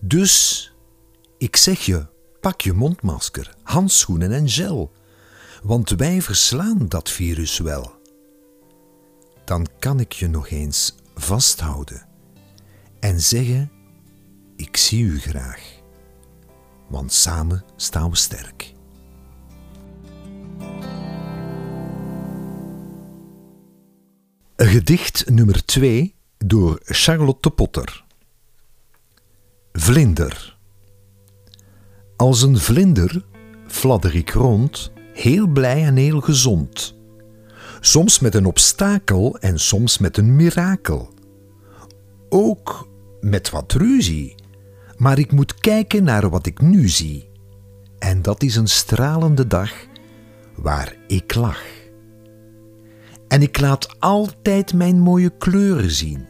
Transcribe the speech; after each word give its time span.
Dus 0.00 0.66
ik 1.38 1.56
zeg 1.56 1.80
je, 1.80 2.06
pak 2.40 2.60
je 2.60 2.72
mondmasker, 2.72 3.54
handschoenen 3.62 4.32
en 4.32 4.48
gel, 4.48 4.92
want 5.62 5.90
wij 5.90 6.22
verslaan 6.22 6.88
dat 6.88 7.10
virus 7.10 7.58
wel. 7.58 7.92
Dan 9.44 9.66
kan 9.78 10.00
ik 10.00 10.12
je 10.12 10.28
nog 10.28 10.48
eens 10.48 10.94
vasthouden 11.14 12.06
en 13.00 13.20
zeggen: 13.20 13.70
Ik 14.56 14.76
zie 14.76 15.04
u 15.04 15.20
graag, 15.20 15.81
want 16.92 17.12
samen 17.12 17.64
staan 17.76 18.10
we 18.10 18.16
sterk. 18.16 18.74
Gedicht 24.56 25.30
nummer 25.30 25.64
2 25.64 26.14
door 26.38 26.80
Charlotte 26.82 27.50
Potter. 27.50 28.04
Vlinder. 29.72 30.56
Als 32.16 32.42
een 32.42 32.58
vlinder 32.58 33.24
fladder 33.66 34.14
ik 34.14 34.30
rond, 34.30 34.92
heel 35.12 35.46
blij 35.46 35.84
en 35.84 35.96
heel 35.96 36.20
gezond. 36.20 36.94
Soms 37.80 38.18
met 38.18 38.34
een 38.34 38.46
obstakel 38.46 39.38
en 39.38 39.60
soms 39.60 39.98
met 39.98 40.16
een 40.16 40.36
mirakel. 40.36 41.14
Ook 42.28 42.88
met 43.20 43.50
wat 43.50 43.72
ruzie, 43.72 44.34
maar 45.02 45.18
ik 45.18 45.32
moet 45.32 45.54
kijken 45.54 46.04
naar 46.04 46.30
wat 46.30 46.46
ik 46.46 46.60
nu 46.60 46.88
zie. 46.88 47.30
En 47.98 48.22
dat 48.22 48.42
is 48.42 48.56
een 48.56 48.68
stralende 48.68 49.46
dag 49.46 49.72
waar 50.54 50.96
ik 51.06 51.34
lach. 51.34 51.62
En 53.28 53.42
ik 53.42 53.60
laat 53.60 54.00
altijd 54.00 54.74
mijn 54.74 55.00
mooie 55.00 55.36
kleuren 55.38 55.90
zien. 55.90 56.28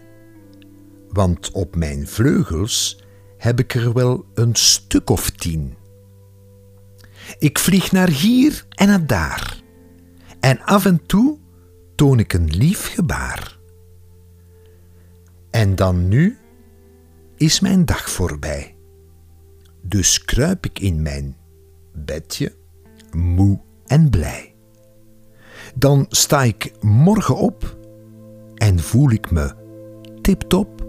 Want 1.09 1.51
op 1.51 1.77
mijn 1.77 2.07
vleugels 2.07 3.03
heb 3.39 3.59
ik 3.59 3.75
er 3.75 3.93
wel 3.93 4.25
een 4.35 4.55
stuk 4.55 5.11
of 5.11 5.31
tien. 5.31 5.75
Ik 7.39 7.59
vlieg 7.59 7.93
naar 7.93 8.09
hier 8.09 8.67
en 8.69 8.87
naar 8.87 9.07
daar. 9.07 9.63
En 10.41 10.63
af 10.63 10.85
en 10.85 11.07
toe 11.07 11.39
toon 11.95 12.19
ik 12.19 12.33
een 12.33 12.51
lief 12.51 12.95
gebaar. 12.95 13.59
En 15.51 15.75
dan 15.75 16.09
nu 16.09 16.39
is 17.43 17.61
mijn 17.61 17.85
dag 17.85 18.11
voorbij. 18.11 18.77
Dus 19.81 20.25
kruip 20.25 20.65
ik 20.65 20.79
in 20.79 21.03
mijn 21.03 21.37
bedje, 21.93 22.57
moe 23.13 23.61
en 23.87 24.11
blij. 24.11 24.55
Dan 25.75 26.07
sta 26.09 26.43
ik 26.43 26.73
morgen 26.81 27.37
op 27.37 27.77
en 28.55 28.79
voel 28.79 29.11
ik 29.11 29.31
me 29.31 29.55
tip-top. 30.21 30.87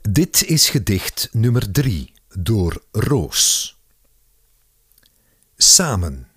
Dit 0.00 0.44
is 0.46 0.68
gedicht 0.68 1.28
nummer 1.32 1.72
3 1.72 2.12
door 2.28 2.82
Roos. 2.92 3.78
Samen. 5.56 6.29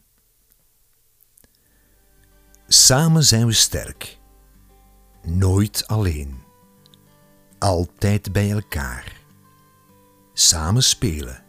Samen 2.74 3.24
zijn 3.24 3.46
we 3.46 3.52
sterk. 3.54 4.18
Nooit 5.24 5.88
alleen. 5.88 6.42
Altijd 7.60 8.32
bij 8.32 8.52
elkaar. 8.52 9.16
Samen 10.34 10.84
spelen. 10.84 11.44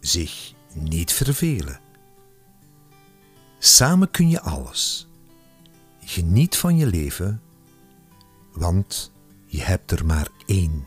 Zich 0.00 0.52
niet 0.74 1.12
vervelen. 1.12 1.80
Samen 3.58 4.10
kun 4.10 4.28
je 4.28 4.40
alles. 4.40 5.08
Geniet 6.04 6.56
van 6.56 6.76
je 6.76 6.86
leven, 6.86 7.42
want 8.52 9.12
je 9.46 9.62
hebt 9.62 9.90
er 9.90 10.06
maar 10.06 10.28
één. 10.46 10.86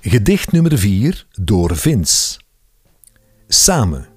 Gedicht 0.00 0.52
nummer 0.52 0.78
4 0.78 1.26
door 1.30 1.76
Vince. 1.76 2.40
Samen. 3.48 4.08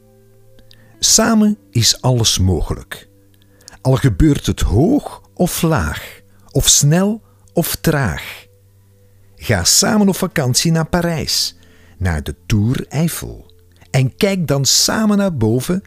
Samen 1.00 1.58
is 1.70 2.02
alles 2.02 2.38
mogelijk. 2.38 3.12
Al 3.84 3.96
gebeurt 3.96 4.46
het 4.46 4.60
hoog 4.60 5.22
of 5.34 5.62
laag, 5.62 6.22
of 6.52 6.68
snel 6.68 7.22
of 7.54 7.76
traag. 7.76 8.46
Ga 9.36 9.64
samen 9.64 10.08
op 10.08 10.16
vakantie 10.16 10.72
naar 10.72 10.86
Parijs, 10.86 11.56
naar 11.98 12.24
de 12.24 12.36
Tour 12.46 12.86
Eiffel. 12.88 13.54
En 13.92 14.16
kijk 14.16 14.48
dan 14.48 14.66
samen 14.66 15.18
naar 15.18 15.38
boven 15.38 15.82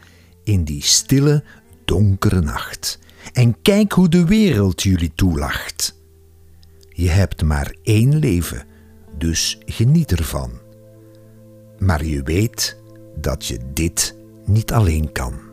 in 0.44 0.64
die 0.64 0.82
stille, 0.82 1.44
donkere 1.84 2.40
nacht. 2.40 2.98
En 3.32 3.62
kijk 3.62 3.92
hoe 3.92 4.08
de 4.08 4.24
wereld 4.24 4.82
jullie 4.82 5.12
toelacht. 5.14 5.94
Je 6.88 7.08
hebt 7.08 7.42
maar 7.42 7.74
één 7.82 8.18
leven 8.18 8.64
dus 9.18 9.58
geniet 9.64 10.12
ervan. 10.12 10.50
Maar 11.78 12.04
je 12.04 12.22
weet 12.22 12.76
dat 13.20 13.46
je 13.46 13.58
dit 13.72 14.16
niet 14.44 14.72
alleen 14.72 15.12
kan. 15.12 15.45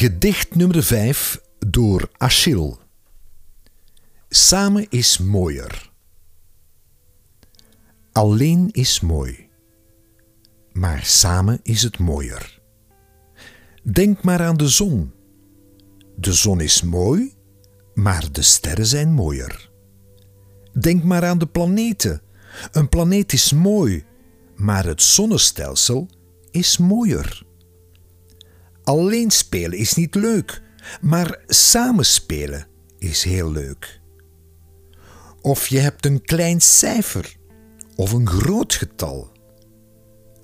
Gedicht 0.00 0.54
nummer 0.54 0.82
5 0.82 1.40
door 1.58 2.10
Achille. 2.16 2.76
Samen 4.28 4.86
is 4.88 5.18
mooier. 5.18 5.90
Alleen 8.12 8.68
is 8.72 9.00
mooi, 9.00 9.48
maar 10.72 11.04
samen 11.04 11.60
is 11.62 11.82
het 11.82 11.98
mooier. 11.98 12.60
Denk 13.82 14.22
maar 14.22 14.42
aan 14.42 14.56
de 14.56 14.68
zon. 14.68 15.12
De 16.16 16.32
zon 16.32 16.60
is 16.60 16.82
mooi, 16.82 17.34
maar 17.94 18.32
de 18.32 18.42
sterren 18.42 18.86
zijn 18.86 19.12
mooier. 19.12 19.70
Denk 20.80 21.02
maar 21.02 21.24
aan 21.24 21.38
de 21.38 21.46
planeten. 21.46 22.22
Een 22.72 22.88
planeet 22.88 23.32
is 23.32 23.52
mooi, 23.52 24.04
maar 24.56 24.84
het 24.84 25.02
zonnestelsel 25.02 26.08
is 26.50 26.78
mooier. 26.78 27.48
Alleen 28.90 29.30
spelen 29.30 29.78
is 29.78 29.94
niet 29.94 30.14
leuk, 30.14 30.62
maar 31.00 31.38
samen 31.46 32.04
spelen 32.06 32.66
is 32.98 33.22
heel 33.24 33.50
leuk. 33.50 34.00
Of 35.40 35.66
je 35.66 35.78
hebt 35.78 36.06
een 36.06 36.22
klein 36.22 36.60
cijfer 36.60 37.36
of 37.96 38.12
een 38.12 38.26
groot 38.26 38.74
getal. 38.74 39.28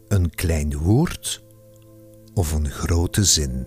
een 0.09 0.35
klein 0.35 0.77
woord 0.79 1.45
of 2.35 2.53
een 2.53 2.71
grote 2.71 3.25
zin. 3.25 3.67